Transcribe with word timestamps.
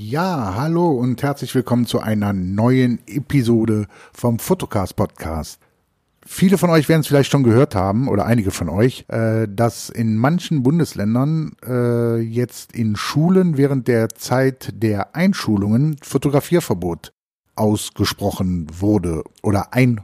Ja, 0.00 0.54
hallo 0.54 0.92
und 0.92 1.24
herzlich 1.24 1.52
willkommen 1.56 1.84
zu 1.84 1.98
einer 1.98 2.32
neuen 2.32 3.00
Episode 3.08 3.88
vom 4.12 4.38
Photocast 4.38 4.94
Podcast. 4.94 5.58
Viele 6.24 6.56
von 6.56 6.70
euch 6.70 6.88
werden 6.88 7.00
es 7.00 7.08
vielleicht 7.08 7.32
schon 7.32 7.42
gehört 7.42 7.74
haben, 7.74 8.06
oder 8.06 8.24
einige 8.24 8.52
von 8.52 8.68
euch, 8.68 9.06
äh, 9.08 9.48
dass 9.50 9.90
in 9.90 10.16
manchen 10.16 10.62
Bundesländern 10.62 11.56
äh, 11.66 12.18
jetzt 12.20 12.76
in 12.76 12.94
Schulen 12.94 13.56
während 13.56 13.88
der 13.88 14.10
Zeit 14.10 14.68
der 14.72 15.16
Einschulungen 15.16 15.96
Fotografierverbot 16.00 17.12
ausgesprochen 17.56 18.68
wurde 18.78 19.24
oder 19.42 19.74
ein 19.74 20.00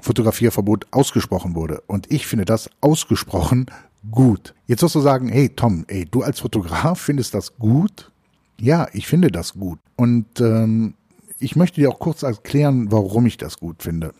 Fotografierverbot 0.00 0.86
ausgesprochen 0.92 1.56
wurde. 1.56 1.82
Und 1.88 2.08
ich 2.12 2.28
finde 2.28 2.44
das 2.44 2.70
ausgesprochen 2.80 3.66
gut. 4.12 4.54
Jetzt 4.68 4.82
wirst 4.84 4.94
du 4.94 5.00
sagen, 5.00 5.28
hey 5.28 5.48
Tom, 5.48 5.84
ey, 5.88 6.04
du 6.04 6.22
als 6.22 6.38
Fotograf 6.38 7.00
findest 7.00 7.34
das 7.34 7.56
gut? 7.56 8.12
Ja, 8.60 8.88
ich 8.92 9.06
finde 9.06 9.30
das 9.30 9.54
gut. 9.54 9.78
Und 9.96 10.40
ähm, 10.40 10.94
ich 11.38 11.56
möchte 11.56 11.80
dir 11.80 11.90
auch 11.90 11.98
kurz 11.98 12.22
erklären, 12.22 12.90
warum 12.90 13.26
ich 13.26 13.36
das 13.36 13.58
gut 13.58 13.82
finde. 13.82 14.12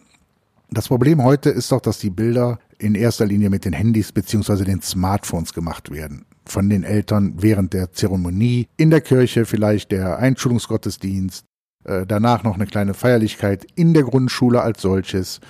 Das 0.70 0.88
Problem 0.88 1.24
heute 1.24 1.50
ist 1.50 1.72
doch, 1.72 1.80
dass 1.80 1.98
die 1.98 2.10
Bilder 2.10 2.58
in 2.78 2.94
erster 2.94 3.26
Linie 3.26 3.50
mit 3.50 3.64
den 3.64 3.72
Handys 3.72 4.12
beziehungsweise 4.12 4.64
den 4.64 4.82
Smartphones 4.82 5.52
gemacht 5.52 5.90
werden. 5.90 6.24
Von 6.44 6.68
den 6.70 6.84
Eltern 6.84 7.34
während 7.38 7.72
der 7.72 7.92
Zeremonie, 7.92 8.68
in 8.76 8.90
der 8.90 9.00
Kirche 9.00 9.44
vielleicht 9.44 9.90
der 9.90 10.18
Einschulungsgottesdienst, 10.18 11.44
äh, 11.84 12.06
danach 12.06 12.44
noch 12.44 12.54
eine 12.54 12.66
kleine 12.66 12.94
Feierlichkeit 12.94 13.66
in 13.74 13.94
der 13.94 14.04
Grundschule 14.04 14.62
als 14.62 14.82
solches. 14.82 15.40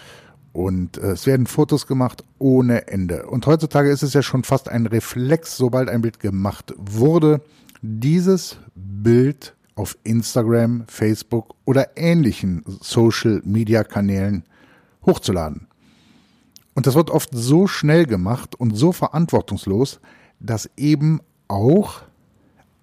Und 0.53 0.97
äh, 0.99 1.13
es 1.13 1.27
werden 1.27 1.47
Fotos 1.47 1.87
gemacht 1.87 2.25
ohne 2.39 2.89
Ende. 2.89 3.27
Und 3.27 3.47
heutzutage 3.47 3.91
ist 3.91 4.03
es 4.03 4.15
ja 4.15 4.23
schon 4.23 4.45
fast 4.45 4.69
ein 4.69 4.87
Reflex, 4.87 5.57
sobald 5.57 5.89
ein 5.89 6.01
Bild 6.01 6.21
gemacht 6.21 6.75
wurde, 6.77 7.43
dieses 7.83 8.57
Bild 8.75 9.55
auf 9.75 9.97
Instagram, 10.03 10.85
Facebook 10.89 11.55
oder 11.65 11.97
ähnlichen 11.97 12.65
Social-Media-Kanälen 12.67 14.45
hochzuladen. 15.07 15.69
Und 16.75 16.87
das 16.87 16.95
wird 16.95 17.11
oft 17.11 17.31
so 17.33 17.67
schnell 17.67 18.07
gemacht 18.07 18.55
und 18.55 18.77
so 18.77 18.93
verantwortungslos, 18.93 20.01
dass 20.41 20.71
eben 20.77 21.21
auch 21.47 22.03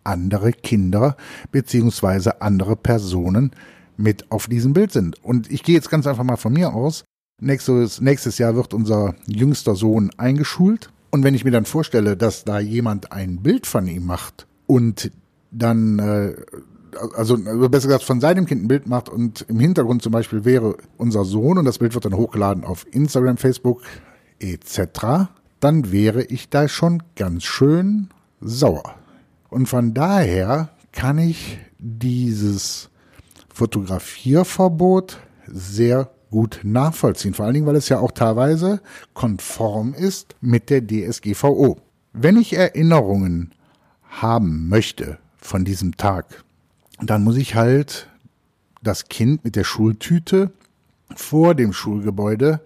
andere 0.04 0.52
Kinder 0.52 1.18
beziehungsweise 1.52 2.42
andere 2.42 2.76
Personen 2.76 3.52
mit 3.98 4.32
auf 4.32 4.48
diesem 4.48 4.74
Bild 4.74 4.92
sind. 4.92 5.24
Und 5.24 5.52
ich 5.52 5.64
gehe 5.64 5.76
jetzt 5.76 5.90
ganz 5.90 6.08
einfach 6.08 6.24
mal 6.24 6.36
von 6.38 6.54
mir 6.54 6.74
aus. 6.74 7.04
Nächstes, 7.42 8.02
nächstes 8.02 8.38
Jahr 8.38 8.56
wird 8.56 8.74
unser 8.74 9.16
jüngster 9.28 9.76
Sohn 9.76 10.12
eingeschult. 10.18 10.90
Und 11.12 11.24
wenn 11.24 11.36
ich 11.36 11.44
mir 11.44 11.52
dann 11.52 11.66
vorstelle, 11.66 12.18
dass 12.18 12.44
da 12.44 12.60
jemand 12.60 13.12
ein 13.12 13.42
Bild 13.42 13.68
von 13.68 13.88
ihm 13.88 14.06
macht 14.06 14.48
und 14.68 15.12
dann, 15.52 16.00
äh, 16.00 16.36
also 17.16 17.38
besser 17.38 17.88
gesagt, 17.88 18.04
von 18.04 18.22
seinem 18.22 18.46
Kind 18.46 18.64
ein 18.64 18.68
Bild 18.68 18.88
macht 18.88 19.10
und 19.10 19.46
im 19.50 19.60
Hintergrund 19.60 20.02
zum 20.02 20.12
Beispiel 20.12 20.46
wäre 20.46 20.78
unser 20.98 21.26
Sohn 21.26 21.58
und 21.58 21.66
das 21.66 21.80
Bild 21.80 21.94
wird 21.94 22.06
dann 22.06 22.16
hochgeladen 22.16 22.64
auf 22.64 22.86
Instagram, 22.92 23.38
Facebook 23.38 23.82
etc., 24.40 25.30
dann 25.60 25.92
wäre 25.92 26.24
ich 26.24 26.50
da 26.50 26.68
schon 26.68 27.02
ganz 27.16 27.44
schön 27.44 28.10
sauer. 28.42 28.96
Und 29.50 29.68
von 29.68 29.94
daher 29.94 30.70
kann 30.92 31.18
ich 31.18 31.58
dieses 31.80 32.90
Fotografierverbot 33.54 35.18
sehr 35.48 36.12
gut 36.30 36.60
nachvollziehen. 36.64 37.34
Vor 37.34 37.46
allen 37.46 37.54
Dingen, 37.54 37.66
weil 37.66 37.78
es 37.78 37.90
ja 37.90 38.00
auch 38.00 38.12
teilweise 38.12 38.82
konform 39.14 39.94
ist 39.94 40.36
mit 40.42 40.70
der 40.70 40.86
DSGVO. 40.86 41.78
Wenn 42.12 42.38
ich 42.38 42.54
Erinnerungen 42.54 43.54
haben 44.22 44.70
möchte 44.70 45.20
von 45.38 45.66
diesem 45.66 45.98
Tag, 45.98 46.44
dann 47.02 47.24
muss 47.24 47.38
ich 47.38 47.56
halt 47.56 48.10
das 48.82 49.06
Kind 49.10 49.44
mit 49.44 49.56
der 49.56 49.64
Schultüte 49.64 50.52
vor 51.16 51.56
dem 51.56 51.74
Schulgebäude 51.74 52.62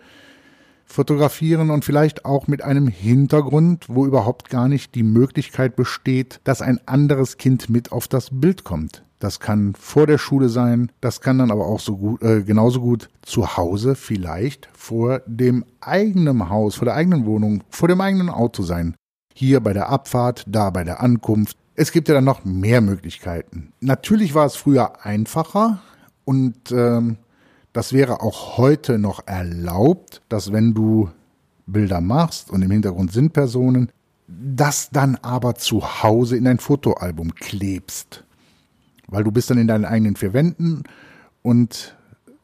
fotografieren 0.85 1.69
und 1.69 1.85
vielleicht 1.85 2.25
auch 2.25 2.47
mit 2.47 2.63
einem 2.63 2.87
Hintergrund, 2.87 3.85
wo 3.89 4.05
überhaupt 4.05 4.49
gar 4.49 4.67
nicht 4.67 4.95
die 4.95 5.03
Möglichkeit 5.03 5.75
besteht, 5.75 6.41
dass 6.43 6.61
ein 6.61 6.79
anderes 6.87 7.37
Kind 7.37 7.69
mit 7.69 7.91
auf 7.91 8.07
das 8.07 8.29
Bild 8.31 8.63
kommt. 8.63 9.03
Das 9.19 9.39
kann 9.39 9.73
vor 9.77 10.07
der 10.07 10.17
Schule 10.17 10.49
sein, 10.49 10.91
das 11.01 11.21
kann 11.21 11.37
dann 11.37 11.51
aber 11.51 11.67
auch 11.67 11.81
so 11.81 11.97
gut, 11.97 12.23
äh, 12.23 12.41
genauso 12.41 12.79
gut 12.79 13.09
zu 13.21 13.57
Hause 13.57 13.95
vielleicht 13.95 14.69
vor 14.73 15.21
dem 15.25 15.65
eigenen 15.81 16.49
Haus, 16.49 16.75
vor 16.75 16.85
der 16.85 16.95
eigenen 16.95 17.25
Wohnung, 17.25 17.63
vor 17.69 17.89
dem 17.89 17.99
eigenen 17.99 18.29
Auto 18.29 18.63
sein. 18.63 18.95
Hier 19.39 19.61
bei 19.61 19.71
der 19.71 19.87
Abfahrt, 19.87 20.43
da 20.47 20.69
bei 20.69 20.83
der 20.83 20.99
Ankunft. 20.99 21.55
Es 21.73 21.93
gibt 21.93 22.09
ja 22.09 22.13
dann 22.13 22.25
noch 22.25 22.43
mehr 22.43 22.81
Möglichkeiten. 22.81 23.71
Natürlich 23.79 24.35
war 24.35 24.45
es 24.45 24.57
früher 24.57 25.05
einfacher 25.05 25.79
und 26.25 26.73
ähm, 26.73 27.15
das 27.71 27.93
wäre 27.93 28.19
auch 28.19 28.57
heute 28.57 28.99
noch 28.99 29.25
erlaubt, 29.27 30.21
dass 30.27 30.51
wenn 30.51 30.73
du 30.73 31.09
Bilder 31.67 32.01
machst 32.01 32.49
und 32.51 32.63
im 32.63 32.71
Hintergrund 32.71 33.13
sind 33.13 33.31
Personen, 33.31 33.93
das 34.27 34.89
dann 34.89 35.15
aber 35.21 35.55
zu 35.55 36.03
Hause 36.03 36.35
in 36.35 36.45
ein 36.45 36.59
Fotoalbum 36.59 37.33
klebst. 37.33 38.25
Weil 39.07 39.23
du 39.23 39.31
bist 39.31 39.49
dann 39.49 39.57
in 39.57 39.69
deinen 39.69 39.85
eigenen 39.85 40.17
vier 40.17 40.33
Wänden 40.33 40.83
und 41.43 41.95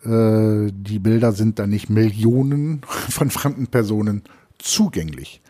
äh, 0.06 0.72
die 0.72 1.00
Bilder 1.00 1.34
sind 1.34 1.60
dann 1.60 1.72
nicht 1.72 1.90
Millionen 1.90 2.84
von 3.10 3.30
fremden 3.30 3.68
Personen 3.68 4.24
zugänglich. 4.60 5.42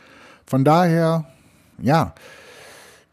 Von 0.47 0.63
daher, 0.63 1.27
ja, 1.81 2.13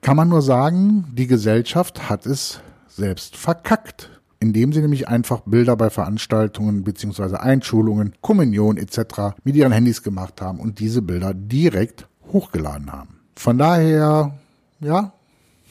kann 0.01 0.17
man 0.17 0.29
nur 0.29 0.43
sagen, 0.43 1.07
die 1.13 1.27
Gesellschaft 1.27 2.09
hat 2.09 2.27
es 2.27 2.61
selbst 2.89 3.37
verkackt 3.37 4.11
indem 4.43 4.73
sie 4.73 4.81
nämlich 4.81 5.07
einfach 5.07 5.43
Bilder 5.43 5.77
bei 5.77 5.89
Veranstaltungen 5.89 6.83
bzw. 6.83 7.37
Einschulungen, 7.37 8.15
Kommunion 8.21 8.77
etc. 8.77 9.37
mit 9.45 9.55
ihren 9.55 9.71
Handys 9.71 10.03
gemacht 10.03 10.43
haben 10.43 10.59
und 10.59 10.81
diese 10.81 11.01
Bilder 11.01 11.33
direkt 11.33 12.09
hochgeladen 12.33 12.91
haben. 12.93 13.21
Von 13.37 13.57
daher, 13.57 14.37
ja, 14.81 15.13